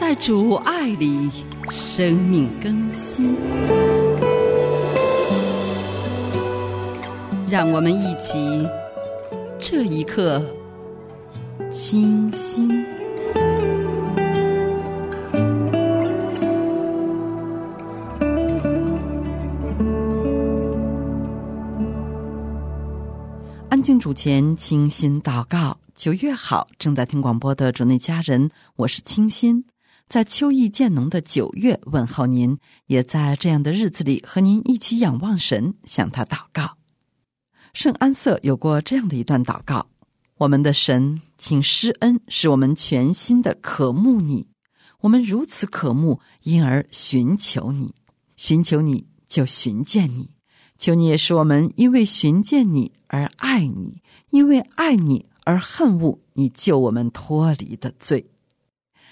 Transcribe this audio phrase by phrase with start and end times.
[0.00, 1.30] 在主爱里
[1.68, 3.36] 生命更新。
[7.50, 8.66] 让我们一起
[9.58, 10.42] 这一刻
[11.70, 12.82] 清新。
[23.68, 25.76] 安静主前，清新祷告。
[25.94, 29.62] 九月好，正在听广播的主内家人，我是清新，
[30.10, 36.76] 在秋意渐浓的九月问候您，也在这样的日子里和您一起仰望神，向他祷告。
[37.72, 39.86] 圣安瑟有过这样的一段祷告：
[40.38, 44.48] 我们的神，请施恩，使我们全心的渴慕你。
[45.02, 47.94] 我们如此渴慕，因而寻求你，
[48.36, 50.30] 寻求你就寻见你。
[50.76, 58.26] 求你也使我们因为寻见你而爱你，因为爱你而恨恶你救我们脱离的罪。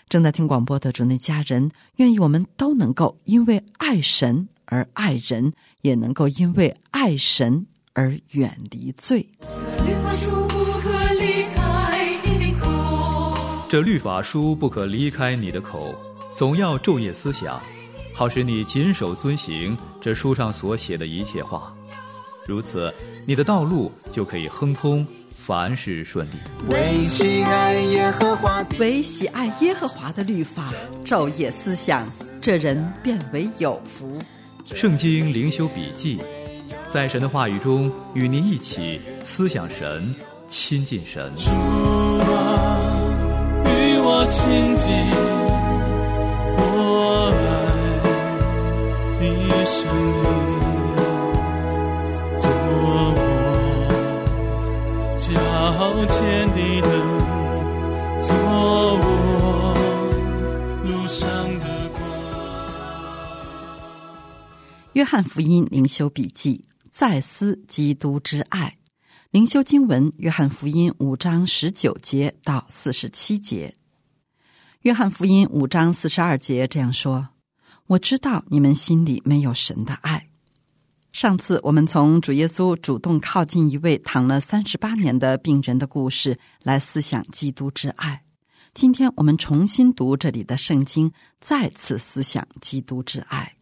[0.08, 9.26] 正在听广播的主内家人，愿意我们都能够因为爱神而爱人，也能够因为爱神而远离罪。
[9.84, 15.94] 律法书不可离开你的口，这律法书不可离开你的口，
[16.34, 17.60] 总要昼夜思想，
[18.14, 21.74] 好使你谨守遵行这书上所写的一切话。
[22.46, 22.90] 如此，
[23.26, 25.06] 你的道路就可以亨通，
[25.48, 26.32] 凡事顺利。
[26.68, 30.74] 为喜爱耶和华的唯喜爱耶和华的律法，
[31.06, 32.06] 昼夜思想，
[32.38, 34.18] 这人变为有福。
[34.66, 36.18] 圣经灵修笔记，
[36.86, 40.14] 在神的话语中与您一起思想神，
[40.48, 41.32] 亲近神。
[41.34, 42.76] 主啊，
[43.64, 44.86] 与我亲近，
[46.58, 47.48] 我爱
[49.18, 50.57] 你生命，
[56.06, 56.90] 前的灯，
[58.22, 58.34] 做
[59.00, 59.74] 我
[60.84, 61.26] 路上
[61.60, 62.00] 的光。
[64.94, 68.76] 约翰福音灵修笔记，再思基督之爱。
[69.30, 73.74] 灵修经文：约翰福音五章十九节到四十七节。
[74.82, 77.28] 约翰福音五章四十二节这样说
[77.88, 80.27] ：“我知道你们心里没有神的爱。”
[81.18, 88.22] 上次我们从主耶稣主动靠近一位躺了三十八年的病人的故事来思想基督之爱。
[88.72, 93.56] 今天我们重新读这里的圣经，再次思想基督之爱。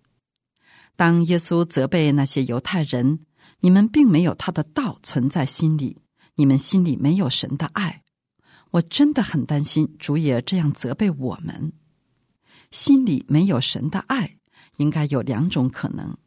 [0.97, 3.21] 当耶稣责备那些犹太人，
[3.61, 6.03] 你们并没有他的道存在心里，
[6.34, 8.03] 你们心里没有神的爱。
[8.72, 11.72] 我真的很担心主也这样责备我们，
[12.71, 14.37] 心里没有神的爱，
[14.77, 16.19] 应该有两种可能：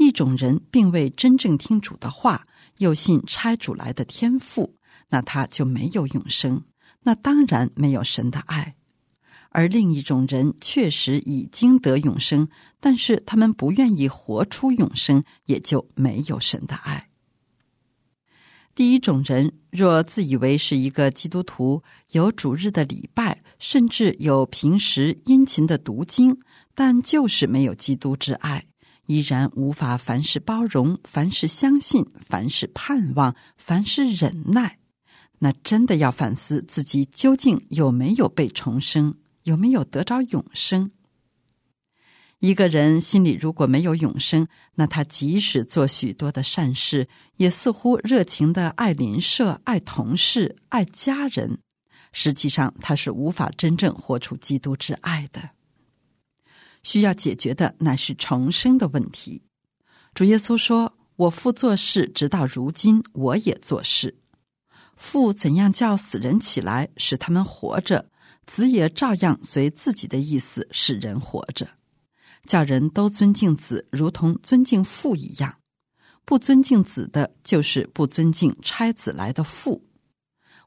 [0.00, 2.46] 一种人并未真正听主的话，
[2.78, 4.74] 又信差主来的天赋，
[5.10, 6.62] 那他就没有永生，
[7.02, 8.74] 那当然没有神的爱。
[9.50, 12.48] 而另一种人确实已经得永生，
[12.80, 17.08] 但是他们不愿意活出永生，也就没有神的爱。
[18.74, 21.82] 第一种人若自以为是一个基督徒，
[22.12, 26.40] 有主日的礼拜，甚至有平时殷勤的读经，
[26.74, 28.64] 但就是没有基督之爱，
[29.10, 34.78] 依然无法凡事包容，凡事相信，凡事盼望，凡事忍耐，
[35.40, 39.16] 那真的要反思自己究竟有没有被重生。
[39.42, 40.92] 有没有得着永生？
[42.38, 51.58] 一个人心里如果没有永生，那他即使做许多的善事，也似乎热情的爱邻舍、爱同事、爱家人，
[52.12, 55.50] 实际上他是无法真正活出基督之爱的。
[56.82, 59.42] 需要解决的乃是重生的问题。
[60.14, 64.18] 主耶稣说：“我父做事，直到如今，我也做事。
[64.96, 68.10] 父怎样叫死人起来，使他们活着？”
[68.46, 71.68] 子也照样随自己的意思使人活着，
[72.46, 75.54] 叫人都尊敬子，如同尊敬父一样。
[76.24, 79.86] 不尊敬子的，就是不尊敬差子来的父。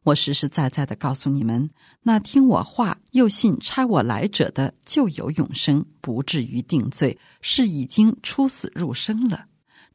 [0.04, 1.70] 我实实在在的告诉你们，
[2.02, 9.46] 那听我话又信差我来者的，就有永生，不至于定罪，是已经出死入生了。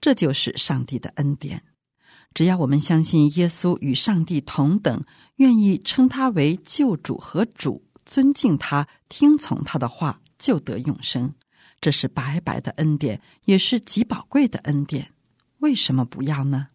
[0.01, 1.63] 这就是上帝的恩典。
[2.33, 5.05] 只要我们相信耶稣与上帝同等，
[5.37, 11.35] 愿意称他为救主和主，尊敬他，听从他的话，就得永生。
[11.81, 15.11] 这是白白的恩典，也是极宝贵的恩典。
[15.59, 16.69] 为什么不要呢？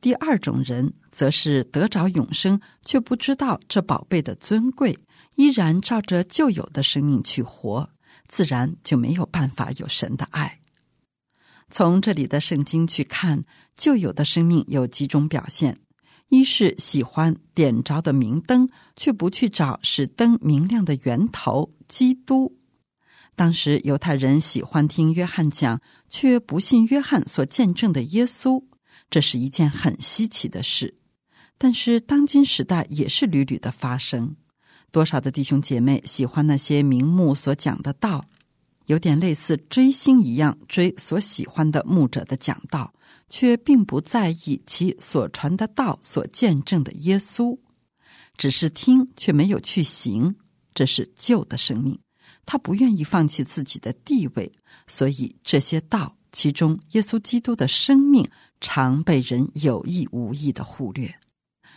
[0.00, 4.98] 第二种人，则是得着永生，却不知道这宝贝的尊贵，
[5.34, 7.90] 依然照着旧有的生命去活，
[8.28, 10.60] 自然就没有办法有神的爱。
[11.70, 13.44] 从这里的圣经去看，
[13.74, 15.78] 旧有的生命有几种表现：
[16.28, 22.56] 一是喜欢点着的明灯，却不去找使灯明亮的源头——基督。
[23.34, 28.62] 当时犹太人喜欢听约翰讲，却不信约翰所见证的耶稣，
[29.10, 30.94] 这是一件很稀奇的事。
[31.58, 34.36] 但是当今时代也是屡屡的发生，
[34.90, 38.24] 多少的弟兄姐妹喜欢那些名目所讲的道。
[38.86, 42.94] 有点类似追星一样，追所喜欢的牧者的讲道，
[43.28, 47.58] 却并不在意其所传的道所见证的耶稣，
[48.36, 50.36] 只是听却没有去行。
[50.72, 51.98] 这是旧的生命，
[52.44, 54.52] 他不愿意放弃自己的地位，
[54.86, 58.24] 所以这些道其中，耶稣基督的生命
[58.60, 61.14] 常被人有意无意的忽略。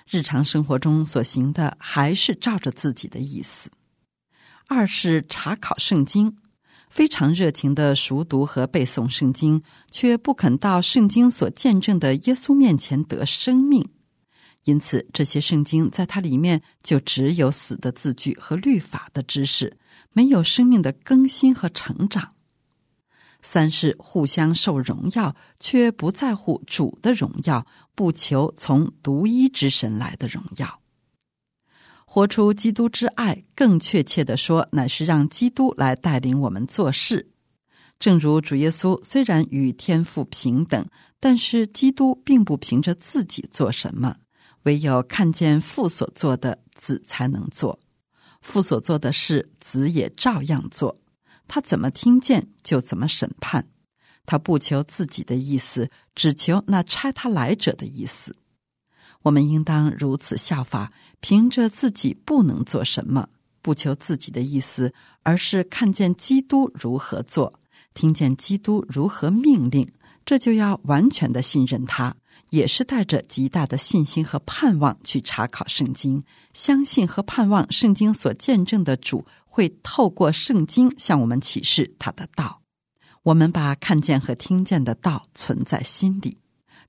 [0.09, 3.69] 日常生活中所行的，还是照着自己的意思。
[4.67, 6.37] 二是查考圣经。
[6.89, 9.61] 非常热情的熟读和背诵圣经，
[9.91, 13.87] 却不肯到圣经所见证的耶稣面前得生命，
[14.63, 19.77] 因此这些圣经在它里面就只有死的字句和律法的知识，
[20.13, 22.33] 没有生命的更新和成长。
[23.41, 27.65] 三是互相受荣耀，却不在乎主的荣耀，
[27.95, 30.79] 不求从独一之神来的荣耀。
[32.05, 37.29] 活出基督之爱，更确切的说，乃是让基督来带领我们做事。
[37.99, 40.85] 正如主耶稣虽然与天父平等，
[41.19, 44.15] 但是基督并不凭着自己做什么，
[44.63, 47.77] 唯有看见父所做的，子才能做；
[48.41, 50.97] 父所做的事，子也照样做。
[51.49, 53.67] 他怎么听见，就怎么审判。
[54.25, 58.37] 他不求自己的意思，只求那差他来者的意思。
[59.23, 63.27] 我们应当如此效法，凭着自己不能做什么，
[63.61, 64.93] 不求自己的意思，
[65.23, 67.59] 而是看见基督如何做，
[67.93, 69.91] 听见基督如何命令，
[70.23, 72.15] 这就要完全的信任他，
[72.51, 76.23] 也是带着极大的信心和盼望去查考圣经，
[76.53, 79.25] 相信和盼望圣经所见证的主
[79.59, 82.61] 会透过圣经向我们启示他的道。
[83.23, 86.37] 我们把看见和听见的道存在心里。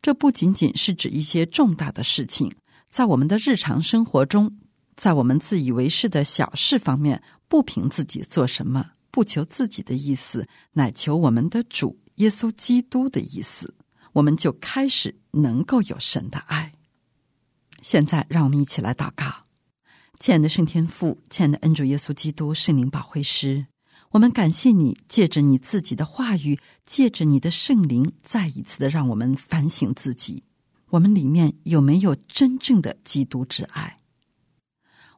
[0.01, 2.55] 这不仅仅是指一些重大的事情，
[2.89, 4.57] 在我们的日常生活中，
[4.95, 13.75] 在我们自以为是的小事方面，不凭自己做什么，不求自己的意思，乃求我们的主耶稣基督的意思，
[14.13, 16.73] 我们就开始能够有神的爱。
[17.83, 19.27] 现在，让我们一起来祷告，
[20.21, 23.65] 亲爱的圣天父，亲爱的恩主耶稣基督圣灵保惠师。
[24.11, 30.45] 我们感谢你，借着你自己的话语，借着你的圣灵，再一次的让我们反省自己：
[30.91, 33.97] 我们里面有没有真正的基督之爱？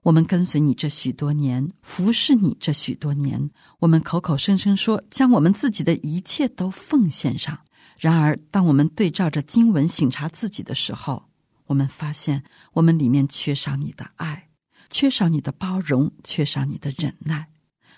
[0.03, 3.51] 我们跟随你这许多年，服侍你这许多年，
[3.81, 7.59] 我们口口声声说将我们自己的一切都奉献上。
[7.99, 11.25] 然而，当我们对照着经文省察自己的时候，
[11.67, 12.45] 我们发现
[12.75, 14.49] 我们里面缺少你的爱，
[14.93, 17.49] 缺少你的包容，缺少你的忍耐。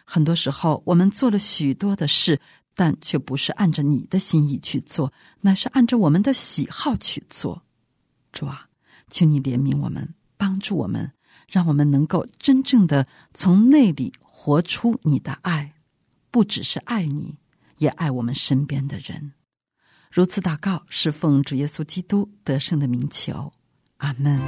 [0.06, 2.41] 很多时候，我们做了许多的事，
[2.74, 7.65] 但却不是按着你的心意去做，乃是按照我们的喜好去做。
[8.32, 8.69] 主啊，
[9.10, 11.13] 请你怜悯我们，帮助我们，
[11.48, 15.74] 让我们能够真正的从内里活出你的爱，
[16.31, 17.39] 不只是爱你，
[17.79, 19.32] 也爱我们身边的人。
[20.13, 23.53] 如此祷告，是奉主耶稣基督得胜的名求。
[23.96, 24.41] 阿门。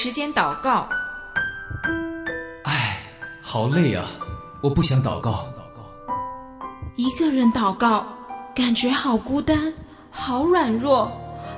[0.00, 0.88] 时间祷告。
[2.62, 3.00] 唉，
[3.42, 4.06] 好累啊，
[4.62, 5.44] 我不想祷告。
[6.94, 8.06] 一个人祷告，
[8.54, 9.74] 感觉好孤单，
[10.08, 11.10] 好软弱，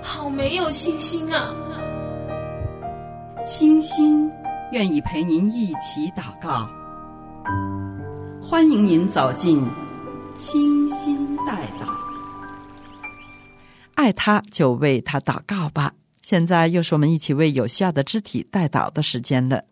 [0.03, 1.55] 好没有信心啊。
[3.47, 4.33] 清心
[4.73, 6.67] 愿意陪您一起祷告，
[8.43, 9.69] 欢迎您走进
[10.35, 11.95] 清心代祷。
[13.97, 15.93] 爱他就为他祷告吧。
[16.31, 19.65] 现在又是我们一起为有需要的肢体代祷的时间了。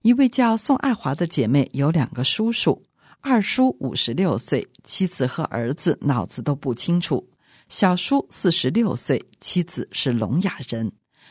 [0.00, 2.82] 一位叫宋爱华的姐妹有两个叔叔，
[3.20, 7.24] 二叔五十六岁，妻子和儿子脑子都不清楚；
[7.68, 10.90] 小叔四十六岁，妻子是聋哑人。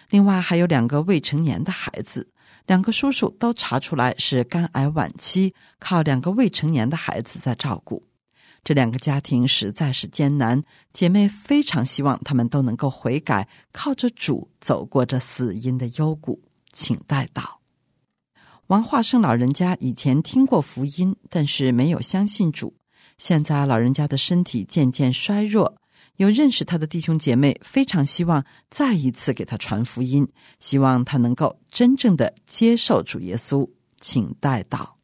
[0.09, 2.25] 另外还有两个未成年的孩子，
[2.65, 8.01] 两个叔叔都查出来是肝癌晚期，靠两个未成年的孩子在照顾。
[8.63, 10.61] 这两个家庭实在是艰难，
[10.93, 16.41] 姐妹非常希望他们都能够悔改，靠着主走过这死荫的幽谷。
[16.73, 17.55] 请带祷。
[18.67, 22.73] 王化生老人家以前听过福音，但是没有相信主。
[23.17, 25.75] 现在老人家的身体渐渐衰弱，
[26.15, 30.25] 有认识他的弟兄姐妹非常希望再一次给他传福音，
[30.59, 33.69] 希望他能够真正的接受主耶稣。
[33.99, 35.00] 请带祷。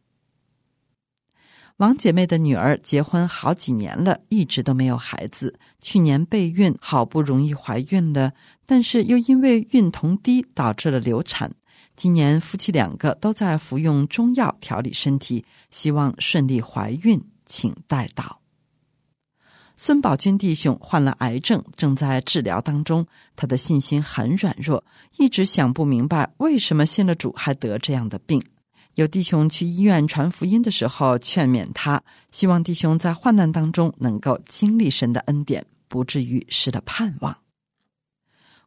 [1.78, 5.60] 王姐妹的女儿结婚好几年了，一直都没有孩子。
[5.80, 8.34] 去年备孕，好不容易怀孕了，
[8.66, 11.52] 但是又因为孕酮低导致了流产。
[11.96, 18.40] 今年夫妻两个都在服用中药调理身体，希望顺利怀孕，请带到。
[19.76, 23.06] 孙宝军弟兄患了癌症，正在治疗当中，
[23.36, 24.84] 他的信心很软弱，
[25.18, 28.42] 一直想不明白为什么信了主还得这样的病。
[28.98, 32.02] 有弟兄去医院传福音的时候，劝勉他，
[32.32, 37.38] 希望弟兄在患难当中能够经历神的恩典，不至于失了盼望。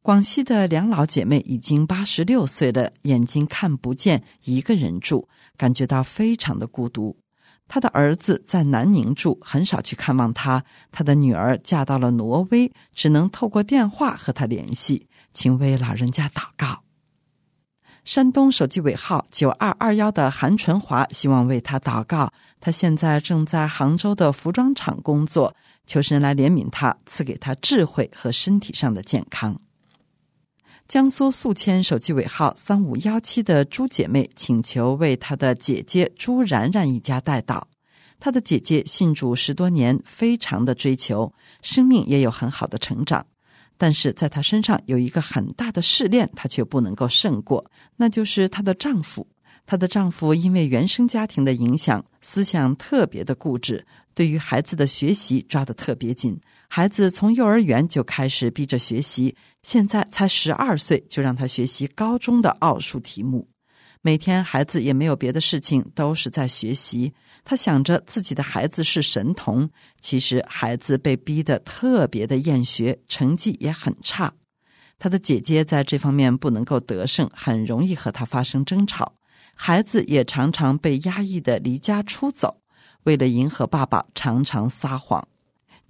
[0.03, 7.19] 广西的两老姐妹已经八十六岁了，眼睛看不见，一个人住，感觉到非常的孤独。
[7.67, 10.65] 她的儿子在南宁住，很少去看望她。
[10.93, 16.85] 她的女儿嫁到了挪威，只能透过电话和她联系，请为老人家祷告。
[18.05, 22.33] 山东手机尾号九二二幺的韩纯华希望为他祷告。
[22.59, 25.55] 他现在正在杭州的服装厂工作，
[25.87, 29.59] 求神来怜悯他，赐给他智慧和身体上的健康。
[30.89, 37.63] 江苏宿迁手机尾号三五幺七的朱姐妹请求为她的姐姐朱然然一家代祷。
[38.19, 43.25] 她的姐姐信主十多年，非常的追求，生命也有很好的成长。
[43.81, 47.65] 但是在她身上有一个很大的试炼，她却不能够胜过，
[47.97, 49.27] 那就是她的丈夫。
[49.65, 56.39] 她的丈夫因为原生家庭的影响，思想特别的固执，对于孩子的学习抓得特别紧。
[56.69, 63.49] 孩子从幼儿园就开始逼着学习，现在才十二岁，就让他学习高中的奥数题目。
[64.03, 67.13] 每天孩子也没有别的事情，都是在学习。
[67.45, 69.69] 他想着自己的孩子是神童，
[70.01, 74.33] 其实孩子被逼得特别的厌学，成绩也很差。
[74.99, 79.15] 他的姐姐在这方面不能够得胜，很容易和他发生争吵。
[79.55, 82.63] 孩子也常常被压抑的离家出走，
[83.03, 85.27] 为了迎合爸爸，常常撒谎。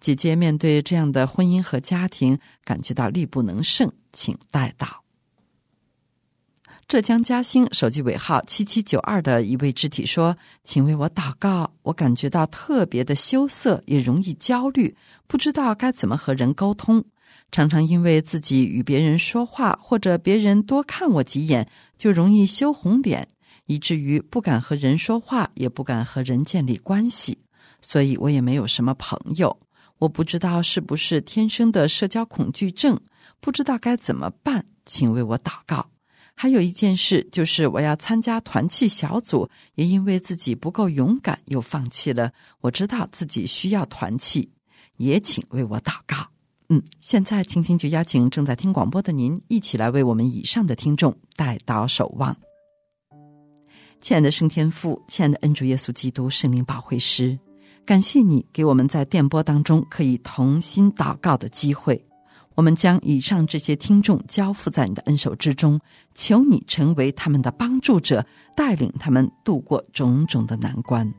[0.00, 5.04] 姐姐面对这样的婚姻和家庭，感觉到力不能胜，请带到。
[6.90, 14.96] 浙江嘉兴手机尾号七七九二的一位肢体说：“请为我祷告，我感觉到特别的羞涩，也容易焦虑，
[15.28, 17.04] 不知道该怎么和人沟通。
[17.52, 23.28] 常常因为自己与别人说话，或者别人多看我几眼，就容易羞红脸，
[23.66, 27.38] 以至于不敢和人说话，也不敢和人建立关系。
[27.80, 29.56] 所以我也没有什么朋友。
[30.00, 32.98] 我不知道是不是天生的社交恐惧症，
[33.40, 35.86] 不知道该怎么办，请为我祷告。”
[36.40, 42.32] 还有一件事，就是我要参加团契小组，也因为自己不够勇敢，又放弃了。
[42.62, 44.50] 我知道自己需要团契，
[44.96, 46.16] 也请为我祷告。
[46.70, 52.34] 嗯，现在青青就邀请正在听广播的您，一起来为我们以上的听众带祷守望。
[54.00, 57.38] 亲爱的圣天父，亲爱的恩主耶稣基督圣灵保惠师，
[57.84, 62.02] 感谢你给我们在电波当中可以同心祷告的机会。
[62.60, 65.80] 我们将以上这些听众交付在你的恩手之中，
[66.14, 68.22] 求你成为他们的帮助者，
[68.54, 71.10] 带领他们度过种种的难关。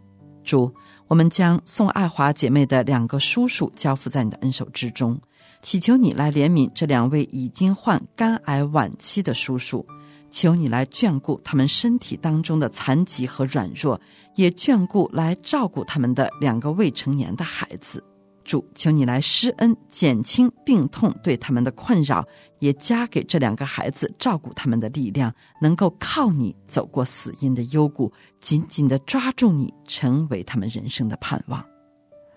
[0.44, 0.72] 主，
[1.08, 5.20] 我们将宋爱华姐妹的两个叔叔交付在你的恩手之中，
[5.64, 9.84] 祈求你来怜悯这两位已经患肝癌晚期的叔叔，
[10.30, 14.00] 求你来眷顾他们身体当中的残疾和软弱，
[14.36, 18.04] 也眷顾来照顾他们的两个未成年的孩子。
[18.44, 22.26] 主，求你来施恩，减轻病痛对他们的困扰，
[22.60, 31.64] 也加给这两个孩子照顾他们的力量，能够靠你走过死因的幽谷，紧紧的抓住你，成为他们人生的盼望。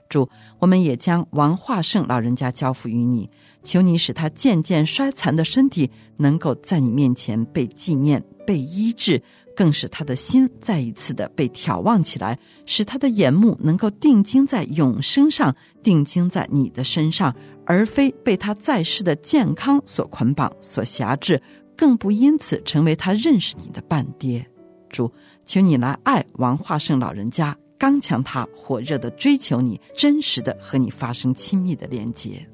[0.08, 0.28] 主，
[0.60, 3.28] 我们也将王化胜老人家交付于你，
[3.64, 9.22] 求你使他渐渐衰残的身体能够在你面前被纪念、被医治，
[9.54, 21.40] 更使他的心再一次的被眺望起来，使他的眼目能够定睛在永生上，定睛在你的身上，而非被他在世的健康所捆绑、所辖制，
[21.76, 24.46] 更不因此成为他认识你的半爹。
[24.88, 25.12] 主，
[25.44, 27.56] 求你来爱王化胜老人家。
[27.76, 32.46] 刚强，他火热的追求你，真实的和你发生亲密的连接。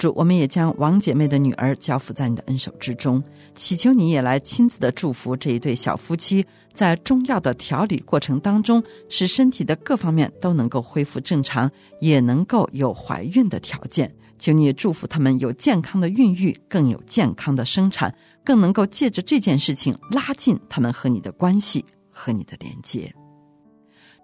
[0.00, 3.22] 主，我们也将王姐妹的女儿交付在你的恩手之中，
[3.54, 14.10] 祈求你也来亲自的祝福这一对小夫妻，在中药的调理过程当中，使身体的各方面都能够恢复正常，也能够有怀孕的条件。
[14.38, 23.14] 求你祝福他们有健康的孕育，更有健康的生产，更能够借着这件事情拉近他们和你的关系和你的连接。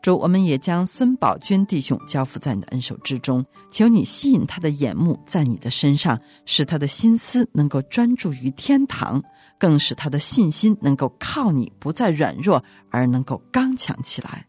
[0.03, 9.21] 主，我们也将孙宝军弟兄交付在你的恩手之中，求你吸引他的眼目在你的身上，使他的心思能够专注于天堂，
[9.59, 14.47] 更使他的信心能够靠你，不再软弱，而能够刚强起来。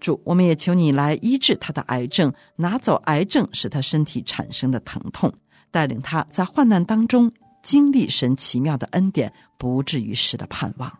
[0.00, 5.32] 主，我们也求你来医治他的癌症，拿走癌症使他身体产生的疼痛，
[5.70, 7.32] 带领他在患难当中
[7.62, 10.92] 经历神奇妙的恩典，不至于失了盼望。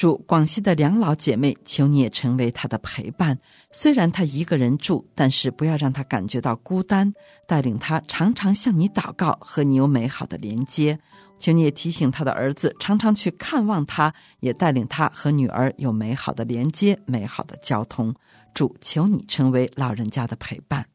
[0.00, 3.38] 主广西的两老姐妹，求你也成为她的陪伴。
[3.70, 7.12] 虽然她一个人住，但是不要让她感觉到孤单。
[7.46, 10.98] 带领她常常向你祷告，和你有美好的连接。
[11.38, 18.14] 求你也提醒她的儿子，常常去看望她，也带领她和女儿有美好的连接、美好的交通。
[18.54, 20.86] 主，求你成为老人家的陪伴。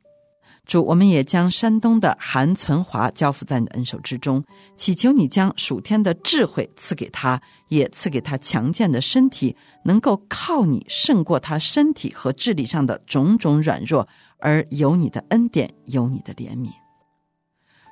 [0.65, 4.43] 主，我们也将山东的韩存华交付在你的恩手之中，
[4.75, 14.07] 祈求你将属天的智慧赐给他，也赐给他强健的身体，能够靠你胜过他身体和智力上的种种软弱，
[14.39, 16.69] 而有你的恩典，有你的怜悯。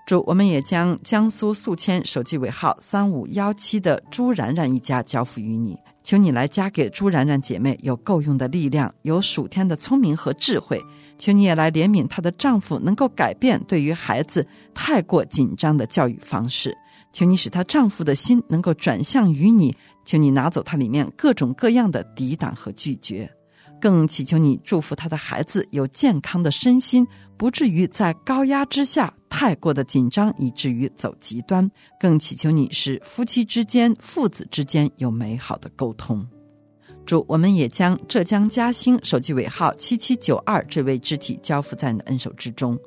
[0.08, 5.78] 主，我们也将江苏宿迁手机尾号三五幺七的朱然然一家交付于你。
[6.04, 10.80] 求你来加给朱然然姐妹有够用的力量，有属天的聪明和智慧。
[11.18, 16.78] 求你也来怜悯她的丈夫，能够改变对于孩子太过紧张的教育方式。
[17.14, 19.76] 求你使她丈夫的心能够转向于你。
[20.04, 23.32] 求你拿走她里面各种各样的抵挡和拒绝。
[23.84, 31.70] 更祈求你祝福他的孩子有健康的身心，不至于在高压之下太过的紧张，以至于走极端。
[32.00, 36.26] 更祈求你使夫妻之间、父子之间有美好的沟通。
[37.06, 42.80] 主，我们也将浙江嘉兴手机尾号七七九二这位肢体交付在你的恩手之中。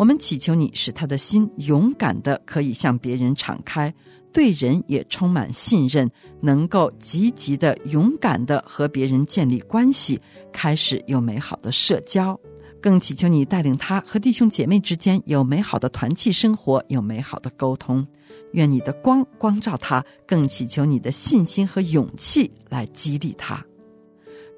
[0.00, 3.94] 我们祈求你使他的心勇敢的可以向别人敞开。
[4.32, 10.20] 对人也充满信任，能够积极的、勇敢的和别人建立关系，
[10.52, 12.38] 开始有美好的社交。
[12.80, 18.06] 更祈求你带领他和弟兄姐妹之间有美好的团契生活，有美好的沟通。
[18.52, 23.62] 愿你的光光照他，更祈求你的信心和勇气来激励他。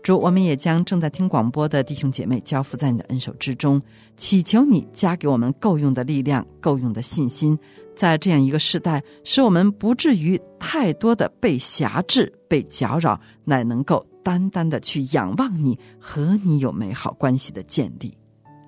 [0.04, 3.82] 主，我们也将正在听广播的弟兄姐妹交付在你的恩手之中，
[4.16, 7.58] 祈求你加给我们够用的力量、够用的信心。
[8.02, 18.12] 在这样一个时代，使我们不至于太多的被辖制、被搅扰，乃能够单单的去仰望你和你有美好关系的建立。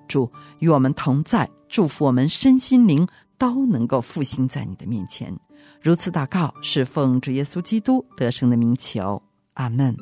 [0.07, 3.05] 主与我们同在，祝福我们身心灵
[3.37, 5.37] 都能够复兴在你的面前。
[5.81, 9.21] 如此祷告，是奉主耶稣基督得胜的名求。
[9.55, 9.93] 阿门。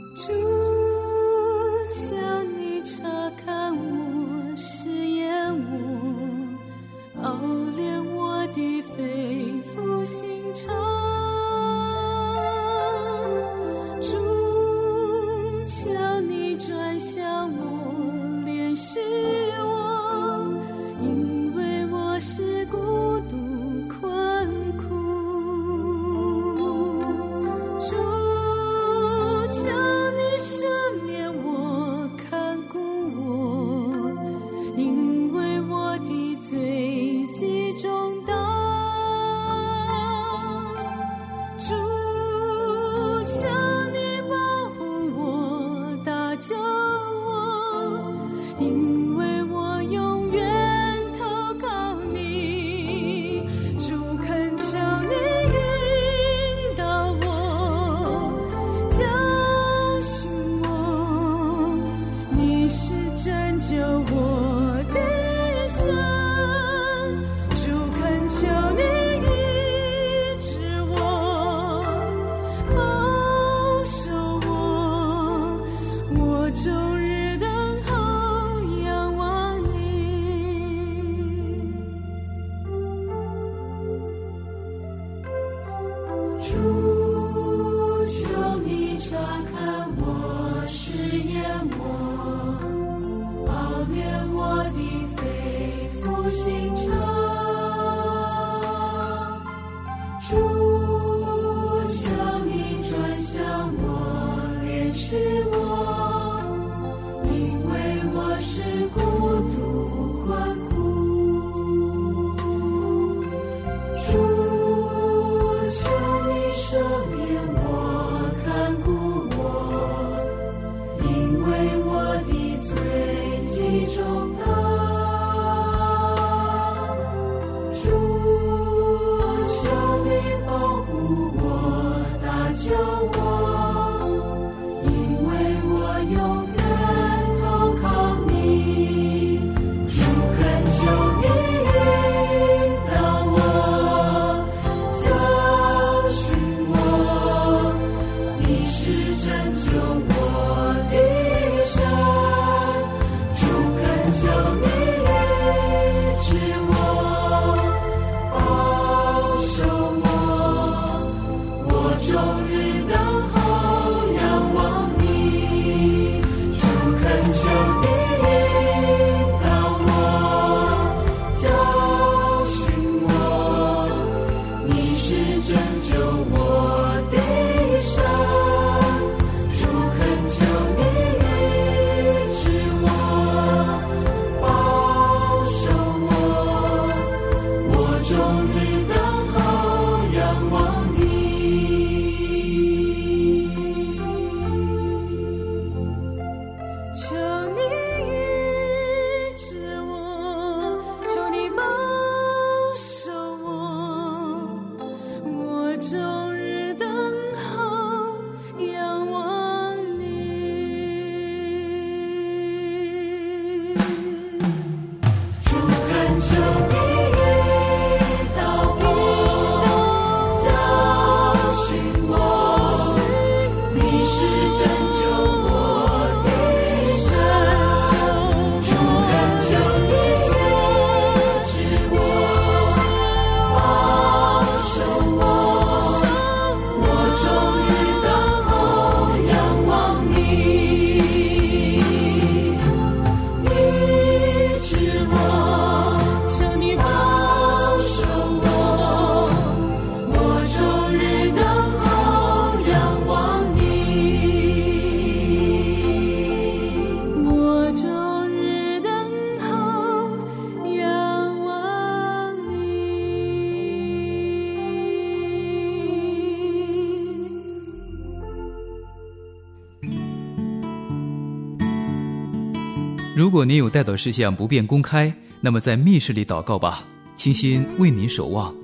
[273.44, 276.82] 果您有带祷事项不便公开，那么在密室里祷告吧，
[277.18, 278.56] 清心为您守望。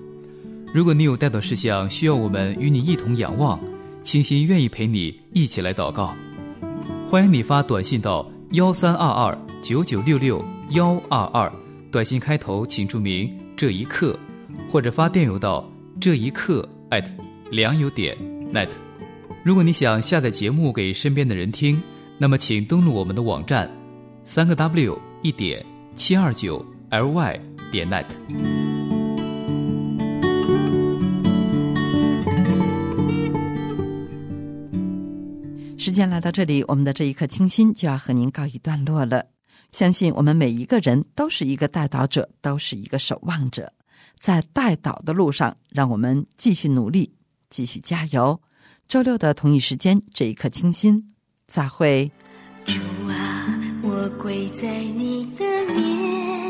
[0.74, 3.60] 如果你有带祷事项需要我们与你一同仰望，
[4.04, 6.15] 清心愿意陪你一起来祷告。
[7.10, 11.52] 欢迎你发短信到幺三二二九九六六幺二二，
[11.92, 14.18] 短信开头请注明这一刻，
[14.72, 17.12] 或者发电邮到这一刻艾特
[17.52, 18.18] 良友点
[18.54, 18.70] net。
[19.44, 21.82] 如果你想下载节目给身边的人听，
[22.18, 23.70] 那么请登录我们的网站。
[24.32, 25.65] 三个 W 一点
[25.96, 28.06] 七二九 LY 点 net。
[35.80, 39.26] 时间来到这里，我们的这一刻清新就要和您告一段落了。
[39.72, 43.74] 相信我们每一个人都是一个带导者，都是一个守望者，
[44.20, 47.15] 在带导的路上，让我们继续努力，
[47.50, 48.39] 继续加油。
[48.88, 51.15] 周六的同一时间，这一刻清新，
[51.48, 52.12] 再会。
[52.63, 53.29] 主啊。
[54.10, 56.49] 我跪在你的面